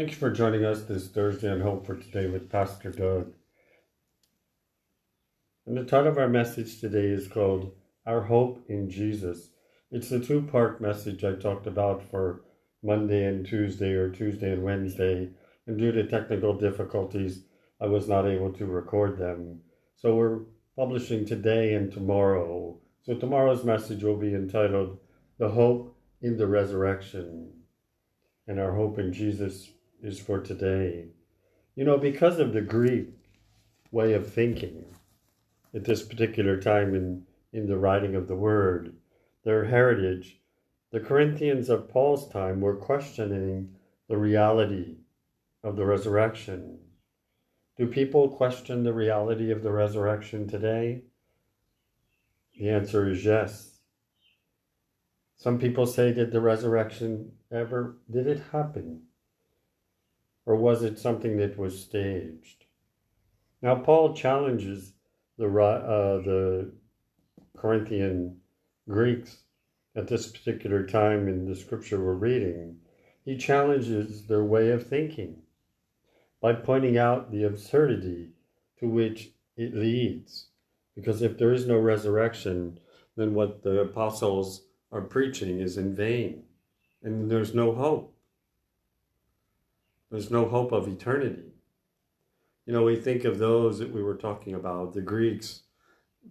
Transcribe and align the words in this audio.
Thank 0.00 0.12
you 0.12 0.16
for 0.16 0.30
joining 0.30 0.64
us 0.64 0.84
this 0.84 1.08
Thursday 1.08 1.50
on 1.50 1.60
Hope 1.60 1.84
for 1.84 1.94
Today 1.94 2.26
with 2.26 2.48
Pastor 2.50 2.90
Doug. 2.90 3.34
And 5.66 5.76
the 5.76 5.84
title 5.84 6.08
of 6.08 6.16
our 6.16 6.26
message 6.26 6.80
today 6.80 7.04
is 7.04 7.28
called 7.28 7.74
Our 8.06 8.22
Hope 8.22 8.64
in 8.66 8.88
Jesus. 8.88 9.50
It's 9.90 10.10
a 10.10 10.18
two 10.18 10.40
part 10.40 10.80
message 10.80 11.22
I 11.22 11.34
talked 11.34 11.66
about 11.66 12.02
for 12.10 12.40
Monday 12.82 13.26
and 13.26 13.44
Tuesday, 13.44 13.92
or 13.92 14.08
Tuesday 14.08 14.54
and 14.54 14.64
Wednesday. 14.64 15.28
And 15.66 15.76
due 15.76 15.92
to 15.92 16.06
technical 16.06 16.54
difficulties, 16.54 17.44
I 17.78 17.84
was 17.84 18.08
not 18.08 18.26
able 18.26 18.54
to 18.54 18.64
record 18.64 19.18
them. 19.18 19.60
So 19.96 20.14
we're 20.14 20.40
publishing 20.76 21.26
today 21.26 21.74
and 21.74 21.92
tomorrow. 21.92 22.78
So 23.02 23.16
tomorrow's 23.16 23.64
message 23.64 24.02
will 24.02 24.16
be 24.16 24.34
entitled 24.34 24.96
The 25.36 25.50
Hope 25.50 25.94
in 26.22 26.38
the 26.38 26.46
Resurrection. 26.46 27.52
And 28.48 28.58
our 28.58 28.72
hope 28.72 28.98
in 28.98 29.12
Jesus 29.12 29.68
is 30.02 30.18
for 30.20 30.40
today. 30.40 31.06
You 31.74 31.84
know, 31.84 31.98
because 31.98 32.38
of 32.38 32.52
the 32.52 32.60
Greek 32.60 33.08
way 33.90 34.12
of 34.12 34.32
thinking 34.32 34.84
at 35.74 35.84
this 35.84 36.02
particular 36.02 36.60
time 36.60 36.94
in, 36.94 37.24
in 37.52 37.66
the 37.66 37.78
writing 37.78 38.14
of 38.14 38.28
the 38.28 38.36
word, 38.36 38.94
their 39.44 39.64
heritage, 39.64 40.40
the 40.90 41.00
Corinthians 41.00 41.68
of 41.68 41.88
Paul's 41.88 42.28
time 42.28 42.60
were 42.60 42.76
questioning 42.76 43.74
the 44.08 44.16
reality 44.16 44.96
of 45.62 45.76
the 45.76 45.84
resurrection. 45.84 46.78
Do 47.76 47.86
people 47.86 48.28
question 48.28 48.82
the 48.82 48.92
reality 48.92 49.50
of 49.50 49.62
the 49.62 49.70
resurrection 49.70 50.48
today? 50.48 51.02
The 52.58 52.68
answer 52.68 53.08
is 53.08 53.24
yes. 53.24 53.78
Some 55.36 55.58
people 55.58 55.86
say, 55.86 56.12
did 56.12 56.32
the 56.32 56.40
resurrection 56.40 57.32
ever, 57.50 57.96
did 58.10 58.26
it 58.26 58.42
happen? 58.52 59.04
Or 60.46 60.56
was 60.56 60.82
it 60.82 60.98
something 60.98 61.36
that 61.36 61.58
was 61.58 61.82
staged? 61.82 62.64
Now, 63.62 63.76
Paul 63.76 64.14
challenges 64.14 64.94
the, 65.36 65.46
uh, 65.46 66.22
the 66.22 66.72
Corinthian 67.56 68.40
Greeks 68.88 69.44
at 69.94 70.08
this 70.08 70.28
particular 70.28 70.86
time 70.86 71.28
in 71.28 71.44
the 71.44 71.54
scripture 71.56 72.02
we're 72.02 72.14
reading. 72.14 72.78
He 73.24 73.36
challenges 73.36 74.26
their 74.26 74.44
way 74.44 74.70
of 74.70 74.86
thinking 74.86 75.42
by 76.40 76.54
pointing 76.54 76.96
out 76.96 77.30
the 77.30 77.44
absurdity 77.44 78.30
to 78.78 78.88
which 78.88 79.30
it 79.56 79.74
leads. 79.74 80.46
Because 80.94 81.22
if 81.22 81.38
there 81.38 81.52
is 81.52 81.66
no 81.66 81.78
resurrection, 81.78 82.80
then 83.16 83.34
what 83.34 83.62
the 83.62 83.80
apostles 83.80 84.62
are 84.90 85.02
preaching 85.02 85.60
is 85.60 85.76
in 85.76 85.94
vain, 85.94 86.44
and 87.02 87.30
there's 87.30 87.54
no 87.54 87.74
hope. 87.74 88.09
There's 90.10 90.30
no 90.30 90.48
hope 90.48 90.72
of 90.72 90.88
eternity. 90.88 91.52
You 92.66 92.72
know, 92.72 92.82
we 92.82 92.96
think 92.96 93.24
of 93.24 93.38
those 93.38 93.78
that 93.78 93.92
we 93.92 94.02
were 94.02 94.16
talking 94.16 94.54
about. 94.54 94.92
The 94.92 95.00
Greeks 95.00 95.62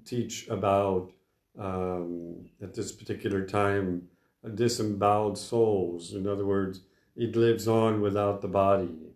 teach 0.06 0.48
about, 0.50 1.12
um, 1.58 2.50
at 2.62 2.74
this 2.74 2.92
particular 2.92 3.46
time, 3.46 4.10
disemboweled 4.56 5.38
souls. 5.38 6.14
In 6.14 6.28
other 6.28 6.46
words, 6.46 6.82
it 7.16 7.36
lives 7.36 7.68
on 7.68 8.02
without 8.02 8.42
the 8.42 8.48
body. 8.48 9.14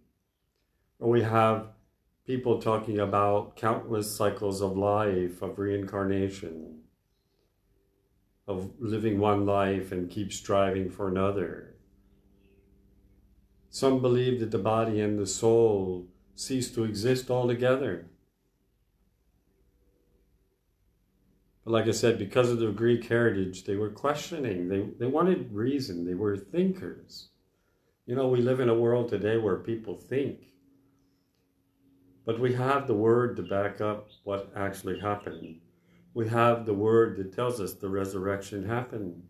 Or 1.00 1.09
we 1.09 1.22
have 1.23 1.67
people 2.25 2.61
talking 2.61 3.00
about 3.00 3.56
countless 3.56 4.16
cycles 4.16 4.61
of 4.61 4.78
life, 4.78 5.41
of 5.41 5.59
reincarnation, 5.59 6.80
of 8.47 8.72
living 8.80 9.19
one 9.19 9.45
life 9.45 9.91
and 9.91 10.09
keep 10.09 10.31
striving 10.31 10.89
for 10.89 11.08
another. 11.08 11.72
Some 13.73 14.03
believe 14.03 14.39
that 14.39 14.51
the 14.51 14.59
body 14.59 15.01
and 15.01 15.17
the 15.17 15.25
soul 15.25 16.06
cease 16.35 16.69
to 16.75 16.84
exist 16.84 17.31
altogether. 17.31 18.06
But 21.66 21.72
like 21.72 21.88
I 21.88 21.91
said, 21.91 22.19
because 22.19 22.51
of 22.51 22.59
the 22.59 22.67
Greek 22.67 23.03
heritage, 23.07 23.63
they 23.63 23.75
were 23.75 23.89
questioning. 23.89 24.69
They, 24.69 24.81
they 25.00 25.07
wanted 25.07 25.51
reason. 25.51 26.06
They 26.06 26.13
were 26.13 26.38
thinkers. 26.38 27.29
You 28.06 28.16
know, 28.16 28.28
we 28.28 28.44
live 28.44 28.59
in 28.59 28.69
a 28.69 28.75
world 28.75 29.09
today 29.09 29.38
where 29.38 29.56
people 29.56 29.97
think. 29.97 30.38
But 32.28 32.39
we 32.39 32.53
have 32.53 32.85
the 32.85 32.94
word 32.94 33.35
to 33.38 33.41
back 33.41 33.81
up 33.81 34.07
what 34.23 34.51
actually 34.56 35.00
happened. 35.00 35.62
We 36.13 36.29
have 36.29 36.67
the 36.67 36.75
word 36.75 37.17
that 37.17 37.33
tells 37.35 37.59
us 37.59 37.73
the 37.73 37.89
resurrection 37.89 38.69
happened. 38.69 39.23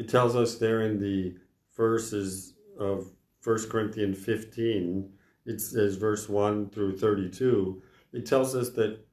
It 0.00 0.08
tells 0.08 0.34
us 0.34 0.54
there 0.54 0.80
in 0.80 0.98
the 0.98 1.34
verses 1.76 2.54
of 2.78 3.10
1 3.44 3.68
Corinthians 3.68 4.18
15, 4.24 5.12
it 5.44 5.60
says 5.60 5.96
verse 5.96 6.26
1 6.26 6.70
through 6.70 6.96
32, 6.96 7.82
it 8.14 8.24
tells 8.24 8.56
us 8.56 8.70
that 8.70 9.06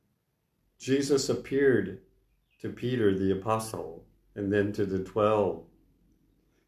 Jesus 0.80 1.28
appeared 1.28 2.00
to 2.62 2.70
Peter 2.70 3.14
the 3.14 3.34
apostle 3.34 4.06
and 4.36 4.50
then 4.50 4.72
to 4.72 4.86
the 4.86 5.00
12. 5.00 5.66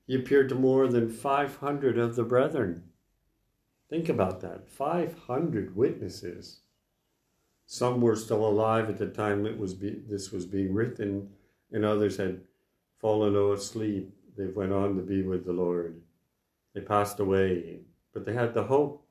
He 0.05 0.15
appeared 0.15 0.49
to 0.49 0.55
more 0.55 0.89
than 0.89 1.09
500 1.09 1.97
of 1.97 2.17
the 2.17 2.23
brethren. 2.23 2.83
Think 3.89 4.09
about 4.09 4.41
that 4.41 4.67
500 4.67 5.77
witnesses. 5.77 6.59
Some 7.65 8.01
were 8.01 8.17
still 8.17 8.45
alive 8.45 8.89
at 8.89 8.97
the 8.97 9.07
time 9.07 9.45
it 9.45 9.57
was 9.57 9.73
be, 9.73 10.01
this 10.09 10.29
was 10.29 10.45
being 10.45 10.73
written, 10.73 11.29
and 11.71 11.85
others 11.85 12.17
had 12.17 12.41
fallen 12.99 13.35
asleep. 13.53 14.13
They 14.37 14.47
went 14.47 14.71
on 14.71 14.95
to 14.95 15.01
be 15.01 15.21
with 15.21 15.45
the 15.45 15.53
Lord. 15.53 16.01
They 16.73 16.81
passed 16.81 17.19
away, 17.19 17.79
but 18.13 18.25
they 18.25 18.33
had 18.33 18.53
the 18.53 18.63
hope. 18.63 19.05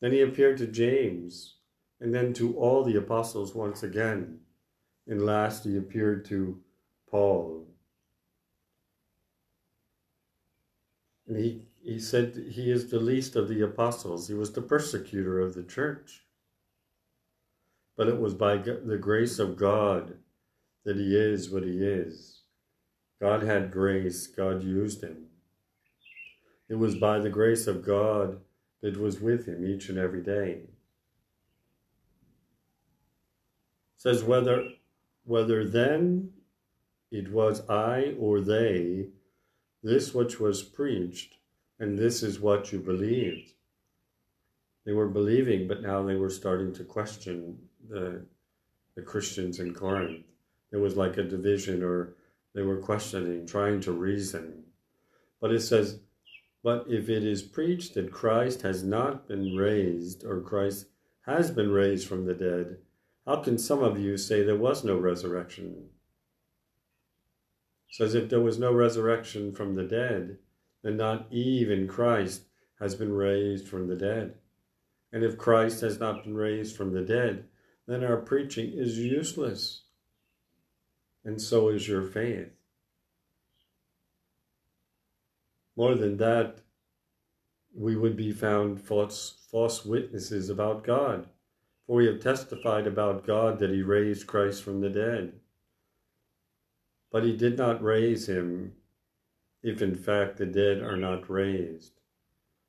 Then 0.00 0.12
he 0.12 0.20
appeared 0.20 0.58
to 0.58 0.66
James, 0.66 1.56
and 2.00 2.14
then 2.14 2.32
to 2.34 2.56
all 2.56 2.84
the 2.84 2.96
apostles 2.96 3.54
once 3.54 3.82
again. 3.82 4.38
And 5.06 5.24
last, 5.24 5.64
he 5.64 5.76
appeared 5.76 6.24
to 6.26 6.60
Paul. 7.10 7.66
And 11.26 11.36
he, 11.36 11.62
he 11.82 11.98
said 11.98 12.44
he 12.52 12.70
is 12.70 12.90
the 12.90 13.00
least 13.00 13.36
of 13.36 13.48
the 13.48 13.62
apostles. 13.62 14.28
He 14.28 14.34
was 14.34 14.52
the 14.52 14.62
persecutor 14.62 15.40
of 15.40 15.54
the 15.54 15.62
church. 15.62 16.24
But 17.96 18.08
it 18.08 18.20
was 18.20 18.34
by 18.34 18.58
the 18.58 18.98
grace 18.98 19.38
of 19.38 19.56
God 19.56 20.14
that 20.84 20.96
he 20.96 21.16
is 21.16 21.50
what 21.50 21.64
he 21.64 21.84
is. 21.84 22.42
God 23.20 23.42
had 23.42 23.72
grace, 23.72 24.26
God 24.26 24.62
used 24.62 25.02
him. 25.02 25.26
It 26.68 26.76
was 26.76 26.94
by 26.94 27.18
the 27.18 27.30
grace 27.30 27.66
of 27.66 27.84
God 27.84 28.40
that 28.80 28.96
was 28.96 29.20
with 29.20 29.46
him 29.46 29.64
each 29.64 29.88
and 29.88 29.98
every 29.98 30.22
day. 30.22 30.50
It 30.50 30.70
says 33.96 34.22
whether 34.22 34.68
whether 35.24 35.68
then 35.68 36.30
it 37.10 37.30
was 37.30 37.68
I 37.68 38.14
or 38.18 38.40
they, 38.40 39.08
this 39.82 40.14
which 40.14 40.40
was 40.40 40.62
preached, 40.62 41.36
and 41.78 41.98
this 41.98 42.22
is 42.22 42.40
what 42.40 42.72
you 42.72 42.78
believed. 42.78 43.52
They 44.84 44.92
were 44.92 45.08
believing, 45.08 45.68
but 45.68 45.82
now 45.82 46.02
they 46.02 46.16
were 46.16 46.30
starting 46.30 46.72
to 46.74 46.84
question 46.84 47.58
the, 47.88 48.24
the 48.94 49.02
Christians 49.02 49.58
in 49.60 49.74
Corinth. 49.74 50.24
It 50.70 50.76
was 50.76 50.96
like 50.96 51.16
a 51.16 51.22
division 51.22 51.82
or 51.82 52.14
they 52.54 52.62
were 52.62 52.78
questioning, 52.78 53.46
trying 53.46 53.80
to 53.82 53.92
reason. 53.92 54.64
But 55.40 55.52
it 55.52 55.60
says, 55.60 56.00
But 56.62 56.86
if 56.88 57.08
it 57.08 57.24
is 57.24 57.42
preached 57.42 57.94
that 57.94 58.12
Christ 58.12 58.62
has 58.62 58.82
not 58.82 59.28
been 59.28 59.54
raised, 59.54 60.24
or 60.24 60.40
Christ 60.40 60.86
has 61.22 61.50
been 61.50 61.70
raised 61.70 62.08
from 62.08 62.24
the 62.24 62.34
dead, 62.34 62.78
how 63.26 63.36
can 63.36 63.58
some 63.58 63.82
of 63.82 63.98
you 63.98 64.16
say 64.16 64.42
there 64.42 64.56
was 64.56 64.84
no 64.84 64.96
resurrection? 64.96 65.90
says 67.90 68.14
if 68.14 68.28
there 68.28 68.40
was 68.40 68.58
no 68.58 68.72
resurrection 68.72 69.52
from 69.52 69.74
the 69.74 69.84
dead, 69.84 70.38
then 70.82 70.96
not 70.96 71.26
even 71.30 71.88
Christ 71.88 72.42
has 72.78 72.94
been 72.94 73.12
raised 73.12 73.66
from 73.66 73.88
the 73.88 73.96
dead. 73.96 74.34
And 75.12 75.24
if 75.24 75.38
Christ 75.38 75.80
has 75.80 75.98
not 75.98 76.22
been 76.24 76.34
raised 76.34 76.76
from 76.76 76.92
the 76.92 77.02
dead, 77.02 77.44
then 77.86 78.04
our 78.04 78.18
preaching 78.18 78.72
is 78.74 78.98
useless 78.98 79.82
and 81.28 81.42
so 81.42 81.68
is 81.68 81.86
your 81.86 82.02
faith. 82.02 82.48
More 85.76 85.94
than 85.94 86.16
that, 86.16 86.62
we 87.74 87.96
would 87.96 88.16
be 88.16 88.32
found 88.32 88.80
false, 88.80 89.46
false 89.50 89.84
witnesses 89.84 90.48
about 90.48 90.84
God, 90.84 91.28
for 91.86 91.96
we 91.96 92.06
have 92.06 92.20
testified 92.20 92.86
about 92.86 93.26
God 93.26 93.58
that 93.58 93.68
he 93.68 93.82
raised 93.82 94.26
Christ 94.26 94.62
from 94.62 94.80
the 94.80 94.88
dead. 94.88 95.34
But 97.12 97.24
he 97.24 97.36
did 97.36 97.58
not 97.58 97.82
raise 97.82 98.26
him 98.26 98.72
if 99.62 99.82
in 99.82 99.96
fact 99.96 100.38
the 100.38 100.46
dead 100.46 100.80
are 100.80 100.96
not 100.96 101.28
raised. 101.28 102.00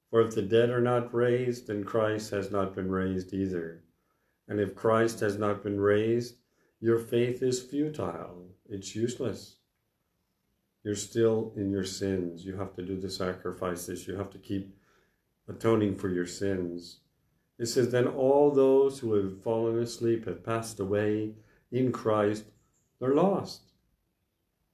For 0.09 0.19
if 0.19 0.35
the 0.35 0.41
dead 0.41 0.69
are 0.69 0.81
not 0.81 1.13
raised, 1.13 1.67
then 1.67 1.85
Christ 1.85 2.31
has 2.31 2.51
not 2.51 2.75
been 2.75 2.91
raised 2.91 3.33
either. 3.33 3.85
And 4.49 4.59
if 4.59 4.75
Christ 4.75 5.21
has 5.21 5.37
not 5.37 5.63
been 5.63 5.79
raised, 5.79 6.35
your 6.81 6.99
faith 6.99 7.43
is 7.43 7.61
futile, 7.61 8.47
it's 8.69 8.95
useless. 8.95 9.57
you're 10.83 10.95
still 10.95 11.51
in 11.57 11.69
your 11.69 11.83
sins. 11.83 12.45
You 12.45 12.55
have 12.55 12.73
to 12.75 12.81
do 12.81 12.95
the 12.95 13.09
sacrifices. 13.09 14.07
You 14.07 14.15
have 14.15 14.29
to 14.31 14.37
keep 14.37 14.73
atoning 15.49 15.97
for 15.97 16.07
your 16.09 16.25
sins. 16.25 17.01
It 17.57 17.65
says, 17.65 17.91
Then 17.91 18.07
all 18.07 18.49
those 18.51 18.99
who 18.99 19.13
have 19.13 19.43
fallen 19.43 19.77
asleep 19.79 20.25
have 20.25 20.43
passed 20.45 20.79
away 20.79 21.33
in 21.71 21.91
Christ, 21.91 22.45
they're 22.99 23.13
lost. 23.13 23.63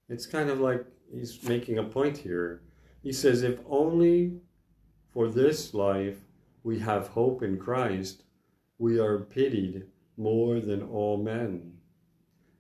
It's 0.08 0.28
kind 0.28 0.50
of 0.52 0.60
like 0.60 0.86
he's 1.12 1.42
making 1.44 1.80
a 1.80 1.84
point 1.84 2.18
here. 2.18 2.62
He 3.02 3.12
says, 3.12 3.42
If 3.42 3.60
only 3.68 4.40
for 5.12 5.28
this 5.28 5.74
life 5.74 6.20
we 6.64 6.80
have 6.80 7.08
hope 7.08 7.42
in 7.42 7.58
Christ, 7.58 8.24
we 8.78 9.00
are 9.00 9.20
pitied 9.20 9.86
more 10.18 10.60
than 10.60 10.84
all 10.84 11.18
men. 11.18 11.75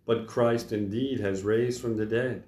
But 0.05 0.27
Christ 0.27 0.71
indeed 0.71 1.19
has 1.19 1.43
raised 1.43 1.81
from 1.81 1.97
the 1.97 2.05
dead 2.05 2.43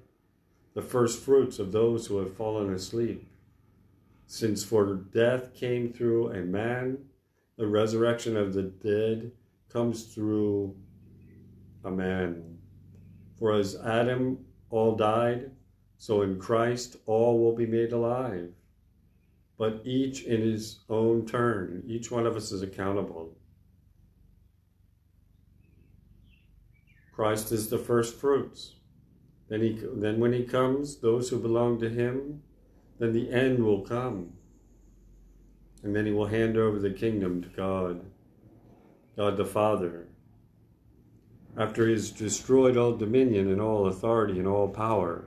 the 0.74 0.82
first 0.84 1.24
fruits 1.24 1.58
of 1.58 1.72
those 1.72 2.06
who 2.06 2.20
have 2.20 2.36
fallen 2.36 2.72
asleep. 2.72 3.28
Since 4.28 4.64
for 4.64 4.94
death 4.94 5.56
came 5.56 5.92
through 5.92 6.32
a 6.32 6.42
man, 6.42 7.00
the 7.58 7.66
resurrection 7.66 8.38
of 8.38 8.54
the 8.54 8.62
dead 8.62 9.32
comes 9.70 10.14
through 10.14 10.76
a 11.84 11.90
man. 11.90 12.60
For 13.40 13.54
as 13.54 13.76
Adam 13.76 14.46
all 14.70 14.96
died, 14.96 15.50
so 15.98 16.22
in 16.22 16.40
Christ 16.40 16.98
all 17.08 17.40
will 17.40 17.56
be 17.56 17.66
made 17.66 17.92
alive. 17.92 18.52
But 19.58 19.82
each 19.84 20.24
in 20.26 20.42
his 20.42 20.82
own 20.90 21.26
turn, 21.26 21.84
each 21.88 22.12
one 22.12 22.28
of 22.28 22.36
us 22.36 22.52
is 22.52 22.62
accountable. 22.62 23.36
Christ 27.18 27.52
is 27.52 27.70
the 27.70 27.80
first 27.80 28.14
fruits. 28.14 28.76
Then, 29.50 29.62
he, 29.62 29.80
then 29.96 30.20
when 30.20 30.34
he 30.34 30.44
comes, 30.44 30.98
those 30.98 31.30
who 31.30 31.40
belong 31.40 31.80
to 31.80 31.90
him, 31.90 32.44
then 33.00 33.12
the 33.12 33.32
end 33.32 33.66
will 33.66 33.82
come. 33.82 34.34
And 35.82 35.96
then 35.96 36.06
he 36.06 36.12
will 36.12 36.28
hand 36.28 36.58
over 36.58 36.78
the 36.78 36.92
kingdom 36.92 37.42
to 37.42 37.50
God, 37.50 38.06
God 39.16 39.36
the 39.36 39.46
Father. 39.46 40.06
After 41.58 41.88
he 41.88 41.94
has 41.94 42.12
destroyed 42.12 42.78
all 42.78 42.96
dominion 42.96 43.50
and 43.50 43.60
all 43.60 43.88
authority 43.88 44.38
and 44.38 44.48
all 44.48 44.68
power, 44.68 45.26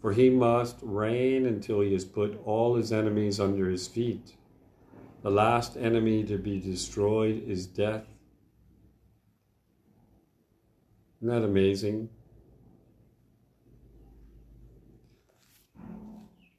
for 0.00 0.12
he 0.12 0.30
must 0.30 0.76
reign 0.80 1.44
until 1.44 1.80
he 1.80 1.92
has 1.92 2.04
put 2.04 2.40
all 2.44 2.76
his 2.76 2.92
enemies 2.92 3.40
under 3.40 3.68
his 3.68 3.88
feet. 3.88 4.36
The 5.24 5.30
last 5.32 5.76
enemy 5.76 6.22
to 6.22 6.38
be 6.38 6.60
destroyed 6.60 7.42
is 7.48 7.66
death. 7.66 8.15
Isn't 11.20 11.28
that 11.28 11.44
amazing? 11.44 12.10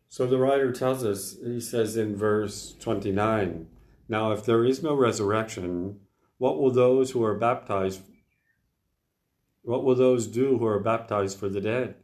So 0.09 0.25
the 0.25 0.39
writer 0.39 0.71
tells 0.71 1.03
us, 1.03 1.37
he 1.43 1.59
says 1.59 1.95
in 1.95 2.15
verse 2.15 2.75
29, 2.79 3.67
Now 4.09 4.31
if 4.31 4.43
there 4.43 4.65
is 4.65 4.81
no 4.81 4.95
resurrection, 4.95 5.99
what 6.39 6.59
will 6.59 6.71
those 6.71 7.11
who 7.11 7.23
are 7.23 7.35
baptized, 7.35 8.01
what 9.61 9.83
will 9.83 9.93
those 9.93 10.25
do 10.25 10.57
who 10.57 10.65
are 10.65 10.79
baptized 10.79 11.37
for 11.37 11.49
the 11.49 11.61
dead? 11.61 11.95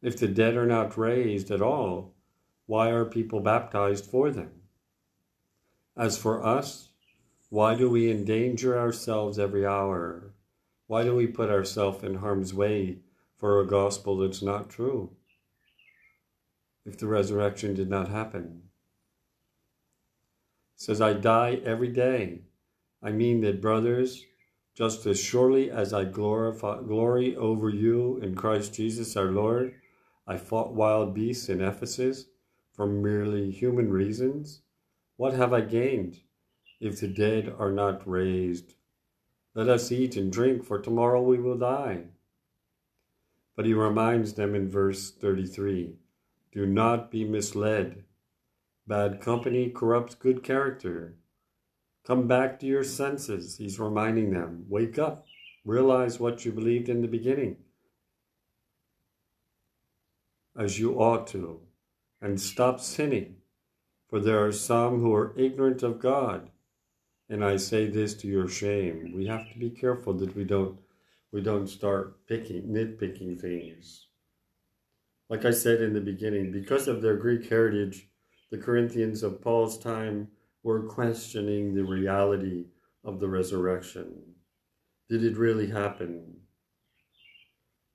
If 0.00 0.16
the 0.16 0.28
dead 0.28 0.56
are 0.56 0.66
not 0.66 0.96
raised 0.96 1.50
at 1.50 1.60
all, 1.60 2.14
why 2.66 2.90
are 2.90 3.04
people 3.04 3.40
baptized 3.40 4.04
for 4.04 4.30
them? 4.30 4.52
As 5.96 6.16
for 6.16 6.46
us, 6.46 6.90
why 7.48 7.74
do 7.74 7.90
we 7.90 8.12
endanger 8.12 8.78
ourselves 8.78 9.40
every 9.40 9.66
hour? 9.66 10.30
Why 10.90 11.04
do 11.04 11.14
we 11.14 11.28
put 11.28 11.50
ourselves 11.50 12.02
in 12.02 12.16
harm's 12.16 12.52
way 12.52 12.98
for 13.38 13.60
a 13.60 13.66
gospel 13.66 14.16
that's 14.16 14.42
not 14.42 14.68
true? 14.68 15.12
if 16.84 16.98
the 16.98 17.06
resurrection 17.06 17.74
did 17.74 17.88
not 17.88 18.08
happen. 18.08 18.62
It 20.74 20.82
says, 20.82 21.00
I 21.00 21.12
die 21.12 21.60
every 21.64 21.92
day. 21.92 22.40
I 23.00 23.12
mean 23.12 23.42
that, 23.42 23.60
brothers, 23.60 24.24
just 24.74 25.06
as 25.06 25.20
surely 25.20 25.70
as 25.70 25.92
I 25.92 26.04
glorify, 26.04 26.80
glory 26.82 27.36
over 27.36 27.68
you 27.68 28.18
in 28.22 28.34
Christ 28.34 28.74
Jesus 28.74 29.16
our 29.16 29.30
Lord, 29.30 29.74
I 30.26 30.36
fought 30.38 30.74
wild 30.74 31.14
beasts 31.14 31.48
in 31.48 31.60
Ephesus 31.60 32.24
for 32.72 32.88
merely 32.88 33.52
human 33.52 33.90
reasons. 33.90 34.62
What 35.16 35.34
have 35.34 35.52
I 35.52 35.60
gained 35.60 36.18
if 36.80 36.98
the 36.98 37.06
dead 37.06 37.54
are 37.58 37.70
not 37.70 38.08
raised? 38.08 38.74
Let 39.54 39.68
us 39.68 39.90
eat 39.90 40.16
and 40.16 40.32
drink, 40.32 40.64
for 40.64 40.78
tomorrow 40.78 41.22
we 41.22 41.38
will 41.38 41.58
die. 41.58 42.04
But 43.56 43.66
he 43.66 43.74
reminds 43.74 44.34
them 44.34 44.54
in 44.54 44.70
verse 44.70 45.10
33 45.10 45.96
do 46.52 46.66
not 46.66 47.10
be 47.12 47.24
misled. 47.24 48.04
Bad 48.86 49.20
company 49.20 49.70
corrupts 49.70 50.16
good 50.16 50.42
character. 50.42 51.14
Come 52.04 52.26
back 52.26 52.58
to 52.58 52.66
your 52.66 52.82
senses, 52.82 53.58
he's 53.58 53.78
reminding 53.78 54.32
them. 54.32 54.64
Wake 54.68 54.98
up. 54.98 55.26
Realize 55.64 56.18
what 56.18 56.44
you 56.44 56.52
believed 56.52 56.88
in 56.88 57.02
the 57.02 57.08
beginning, 57.08 57.58
as 60.58 60.78
you 60.78 60.94
ought 60.94 61.26
to, 61.28 61.60
and 62.20 62.40
stop 62.40 62.80
sinning. 62.80 63.36
For 64.08 64.18
there 64.18 64.44
are 64.44 64.52
some 64.52 65.00
who 65.00 65.14
are 65.14 65.34
ignorant 65.36 65.82
of 65.82 66.00
God. 66.00 66.50
And 67.30 67.44
I 67.44 67.58
say 67.58 67.86
this 67.86 68.14
to 68.14 68.26
your 68.26 68.48
shame. 68.48 69.12
We 69.14 69.24
have 69.28 69.50
to 69.52 69.58
be 69.58 69.70
careful 69.70 70.14
that 70.14 70.34
we 70.34 70.42
don't 70.42 70.80
we 71.30 71.40
don't 71.40 71.68
start 71.68 72.26
picking 72.26 72.64
nitpicking 72.64 73.40
things. 73.40 74.08
Like 75.28 75.44
I 75.44 75.52
said 75.52 75.80
in 75.80 75.92
the 75.92 76.00
beginning, 76.00 76.50
because 76.50 76.88
of 76.88 77.00
their 77.00 77.16
Greek 77.16 77.48
heritage, 77.48 78.08
the 78.50 78.58
Corinthians 78.58 79.22
of 79.22 79.40
Paul's 79.40 79.78
time 79.78 80.26
were 80.64 80.88
questioning 80.88 81.72
the 81.72 81.84
reality 81.84 82.66
of 83.04 83.20
the 83.20 83.28
resurrection. 83.28 84.34
Did 85.08 85.22
it 85.22 85.36
really 85.36 85.70
happen? 85.70 86.34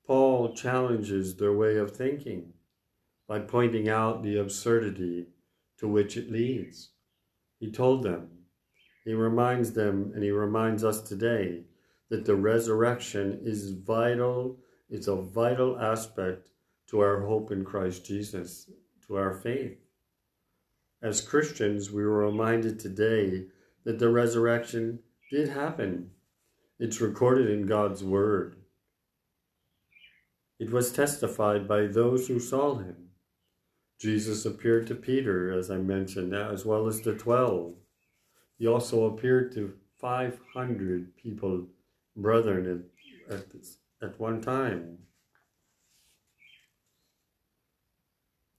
Paul 0.08 0.56
challenges 0.56 1.36
their 1.36 1.52
way 1.52 1.76
of 1.76 1.92
thinking 1.92 2.54
by 3.28 3.40
pointing 3.40 3.90
out 3.90 4.24
the 4.24 4.38
absurdity 4.38 5.28
to 5.80 5.90
which 5.90 6.16
it 6.16 6.32
leads. 6.32 6.92
He 7.60 7.70
told 7.70 8.04
them, 8.04 8.30
he 9.06 9.13
reminds 9.13 9.72
them, 9.72 10.12
and 10.13 10.24
he 10.24 10.31
reminds 10.31 10.84
us 10.84 11.01
today 11.01 11.62
that 12.10 12.25
the 12.25 12.36
resurrection 12.36 13.39
is 13.44 13.70
vital, 13.70 14.58
it's 14.89 15.08
a 15.08 15.15
vital 15.15 15.79
aspect 15.79 16.50
to 16.89 17.00
our 17.00 17.22
hope 17.22 17.51
in 17.51 17.63
Christ 17.63 18.06
Jesus, 18.06 18.70
to 19.08 19.15
our 19.15 19.34
faith. 19.34 19.77
As 21.01 21.22
Christians, 21.22 21.91
we 21.91 22.03
were 22.03 22.25
reminded 22.25 22.79
today 22.79 23.46
that 23.84 24.00
the 24.00 24.10
resurrection 24.10 25.00
did 25.32 25.50
happen. 25.50 26.10
It's 26.79 27.00
recorded 27.00 27.50
in 27.50 27.68
God's 27.68 28.03
Word. 28.03 28.56
It 30.60 30.72
was 30.72 30.91
testified 30.91 31.68
by 31.68 31.88
those 31.88 32.27
who 32.27 32.39
saw 32.39 32.79
him. 32.79 33.10
Jesus 34.00 34.46
appeared 34.46 34.88
to 34.88 34.96
Peter, 34.96 35.51
as 35.51 35.70
I 35.70 35.77
mentioned, 35.77 36.32
now, 36.32 36.51
as 36.51 36.65
well 36.65 36.88
as 36.88 37.01
the 37.01 37.13
twelve. 37.13 37.75
He 38.57 38.67
also 38.67 39.05
appeared 39.05 39.53
to 39.53 39.74
500 40.00 41.15
people, 41.17 41.67
brethren, 42.15 42.89
at, 43.29 43.35
at, 43.35 43.45
at 44.01 44.19
one 44.19 44.41
time. 44.41 44.97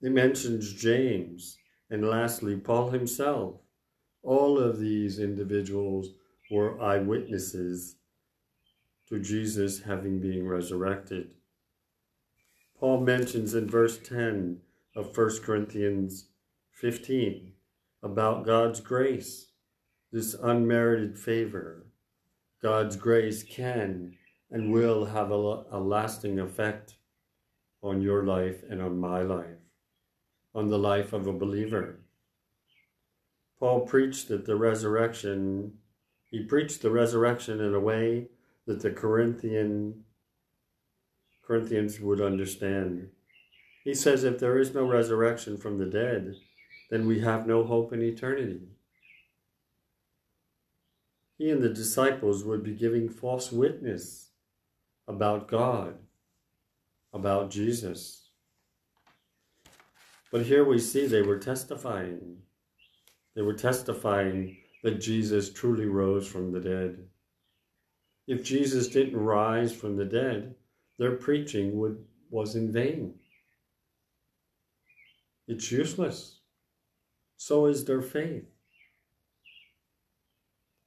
He 0.01 0.09
mentions 0.09 0.75
James 0.75 1.59
and 1.91 2.09
lastly 2.09 2.57
Paul 2.57 2.91
himself. 2.91 3.57
All 4.23 4.59
of 4.59 4.79
these 4.79 5.19
individuals 5.19 6.09
were 6.51 6.81
eyewitnesses 6.81 7.97
to 9.09 9.21
Jesus 9.21 9.83
having 9.83 10.21
been 10.21 10.47
resurrected. 10.47 11.35
Paul 12.79 13.01
mentions 13.01 13.55
in 13.55 13.71
verse 13.71 13.99
10 13.99 14.61
of 14.95 15.17
1 15.17 15.43
Corinthians 15.43 16.27
15 16.73 17.53
about 18.03 18.45
God's 18.45 18.81
grace, 18.81 19.53
this 20.17 20.33
unmerited 20.33 21.19
favor. 21.19 21.85
God's 22.63 22.97
grace 22.97 23.43
can 23.43 24.17
and 24.51 24.73
will 24.73 25.05
have 25.05 25.31
a, 25.31 25.35
a 25.71 25.79
lasting 25.79 26.41
effect 26.41 26.97
on 27.83 28.01
your 28.01 28.25
life 28.25 28.63
and 28.71 28.81
on 28.81 28.99
my 28.99 29.21
life 29.21 29.59
on 30.55 30.69
the 30.71 30.79
life 30.79 31.13
of 31.13 31.27
a 31.27 31.35
believer. 31.35 32.01
Paul 33.61 33.81
preached 33.81 34.29
that 34.29 34.47
the 34.47 34.57
resurrection, 34.57 35.75
he 36.31 36.45
preached 36.45 36.81
the 36.81 36.91
resurrection 36.91 37.61
in 37.61 37.75
a 37.75 37.81
way 37.81 38.29
that 38.67 38.81
the 38.81 38.93
Corinthian 38.93 40.03
Corinthians 41.47 42.01
would 42.01 42.23
understand. 42.23 43.11
He 43.85 43.93
says 43.93 44.25
if 44.25 44.39
there 44.39 44.59
is 44.59 44.73
no 44.73 44.89
resurrection 44.89 45.59
from 45.59 45.77
the 45.77 45.85
dead, 45.85 46.37
then 46.91 47.07
we 47.07 47.21
have 47.21 47.47
no 47.47 47.63
hope 47.63 47.93
in 47.93 48.03
eternity. 48.03 48.63
He 51.39 51.51
and 51.51 51.63
the 51.63 51.69
disciples 51.69 52.45
would 52.45 52.63
be 52.63 52.75
giving 52.75 53.09
false 53.09 53.53
witness 53.53 54.31
about 55.07 55.49
God, 55.49 55.99
about 57.13 57.51
Jesus. 57.51 58.31
But 60.33 60.47
here 60.47 60.65
we 60.65 60.79
see 60.79 61.07
they 61.07 61.23
were 61.23 61.39
testifying. 61.39 62.39
They 63.35 63.43
were 63.43 63.55
testifying 63.55 64.57
that 64.83 65.01
Jesus 65.01 65.53
truly 65.53 65.87
rose 65.87 66.27
from 66.27 66.53
the 66.53 66.61
dead. 66.61 67.07
If 68.27 68.43
Jesus 68.43 68.89
didn't 68.89 69.17
rise 69.17 69.75
from 69.75 69.97
the 69.97 70.05
dead, 70.05 70.55
their 70.99 71.17
preaching 71.17 71.79
would, 71.79 72.05
was 72.31 72.57
in 72.57 72.73
vain. 72.73 73.15
It's 75.47 75.71
useless. 75.71 76.41
So 77.37 77.67
is 77.67 77.85
their 77.85 78.03
faith. 78.03 78.56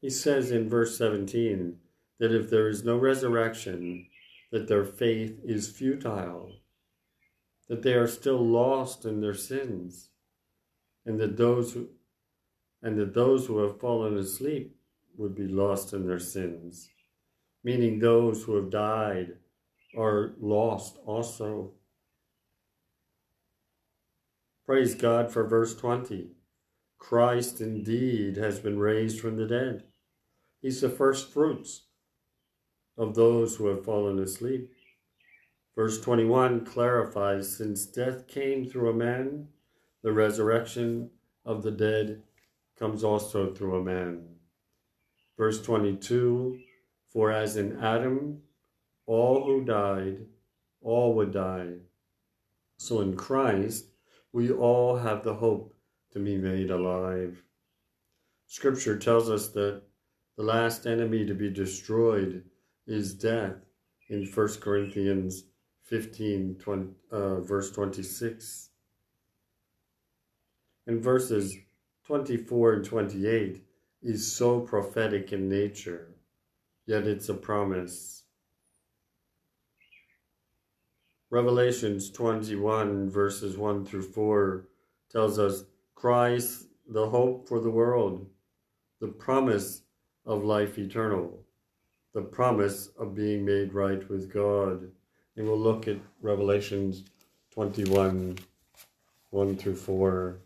He 0.01 0.09
says 0.09 0.51
in 0.51 0.69
verse 0.69 0.97
17 0.97 1.77
that 2.19 2.33
if 2.33 2.49
there 2.49 2.69
is 2.69 2.85
no 2.85 2.97
resurrection, 2.97 4.07
that 4.51 4.67
their 4.67 4.85
faith 4.85 5.39
is 5.43 5.69
futile, 5.69 6.53
that 7.67 7.83
they 7.83 7.93
are 7.93 8.07
still 8.07 8.45
lost 8.45 9.05
in 9.05 9.21
their 9.21 9.33
sins, 9.33 10.09
and 11.05 11.19
that 11.19 11.37
those 11.37 11.73
who 11.73 11.89
and 12.81 12.97
that 12.97 13.13
those 13.13 13.45
who 13.45 13.57
have 13.59 13.79
fallen 13.79 14.17
asleep 14.17 14.73
would 15.17 15.35
be 15.35 15.47
lost 15.47 15.91
in 15.91 16.07
their 16.07 16.19
sins, 16.19 16.89
meaning 17.61 17.99
those 17.99 18.43
who 18.43 18.55
have 18.55 18.69
died 18.69 19.33
are 19.97 20.33
lost 20.39 20.97
also. 21.05 21.73
Praise 24.65 24.95
God 24.95 25.29
for 25.29 25.45
verse 25.45 25.75
20. 25.75 26.29
Christ 26.99 27.59
indeed 27.59 28.37
has 28.37 28.59
been 28.59 28.79
raised 28.79 29.19
from 29.19 29.35
the 29.35 29.47
dead. 29.47 29.88
He's 30.61 30.81
the 30.81 30.89
first 30.89 31.31
fruits 31.31 31.83
of 32.97 33.15
those 33.15 33.55
who 33.55 33.67
have 33.67 33.85
fallen 33.85 34.19
asleep. 34.19 34.71
Verse 35.75 36.01
21 36.01 36.65
clarifies 36.65 37.55
since 37.55 37.85
death 37.85 38.27
came 38.27 38.65
through 38.65 38.89
a 38.89 38.93
man, 38.93 39.47
the 40.03 40.11
resurrection 40.11 41.09
of 41.45 41.63
the 41.63 41.71
dead 41.71 42.21
comes 42.77 43.03
also 43.03 43.53
through 43.53 43.77
a 43.77 43.83
man. 43.83 44.25
Verse 45.37 45.61
22 45.61 46.59
For 47.11 47.31
as 47.31 47.55
in 47.55 47.79
Adam, 47.79 48.41
all 49.05 49.45
who 49.45 49.63
died, 49.63 50.25
all 50.81 51.13
would 51.15 51.31
die. 51.31 51.75
So 52.77 53.01
in 53.01 53.15
Christ, 53.15 53.85
we 54.31 54.51
all 54.51 54.97
have 54.97 55.23
the 55.23 55.35
hope 55.35 55.73
to 56.11 56.19
be 56.19 56.37
made 56.37 56.71
alive. 56.71 57.43
Scripture 58.47 58.97
tells 58.97 59.29
us 59.29 59.49
that 59.49 59.83
the 60.39 60.45
last 60.45 60.87
enemy 60.87 61.25
to 61.25 61.33
be 61.33 61.49
destroyed 61.49 62.41
is 62.87 63.13
death 63.13 63.57
in 64.07 64.25
1 64.25 64.47
Corinthians 64.61 65.43
15, 65.83 66.55
20, 66.57 66.87
uh, 67.11 67.41
verse 67.41 67.71
26. 67.71 68.69
And 70.87 71.03
verses 71.03 71.57
24 72.05 72.71
and 72.71 72.85
28 72.85 73.65
is 74.01 74.31
so 74.31 74.61
prophetic 74.61 75.33
in 75.33 75.49
nature, 75.49 76.15
yet 76.85 77.05
it's 77.05 77.27
a 77.27 77.33
promise. 77.33 78.23
Revelations 81.29 82.09
21, 82.11 83.09
verses 83.09 83.57
1 83.57 83.85
through 83.85 84.03
4, 84.03 84.69
tells 85.11 85.37
us 85.37 85.65
Christ, 85.95 86.63
the 86.87 87.09
hope 87.09 87.49
for 87.49 87.59
the 87.59 87.69
world, 87.69 88.25
the 89.01 89.09
promise 89.09 89.81
of 90.29 90.45
life 90.45 90.77
eternal, 90.77 91.43
the 92.13 92.21
promise 92.21 92.89
of 92.99 93.15
being 93.15 93.43
made 93.43 93.73
right 93.73 94.07
with 94.09 94.31
God. 94.31 94.91
And 95.35 95.47
we'll 95.47 95.59
look 95.59 95.87
at 95.87 95.97
Revelations 96.21 97.03
21, 97.51 98.37
1 99.31 99.57
through 99.57 99.75
4. 99.75 100.39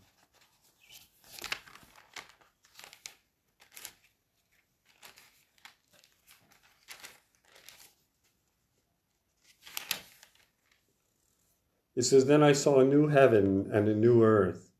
It 11.94 12.02
says, 12.02 12.24
Then 12.24 12.42
I 12.42 12.52
saw 12.52 12.80
a 12.80 12.84
new 12.84 13.08
heaven 13.08 13.68
and 13.70 13.86
a 13.86 13.94
new 13.94 14.22
earth. 14.24 14.70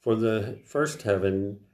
For 0.00 0.16
the 0.16 0.58
first 0.66 1.02
heaven 1.02 1.60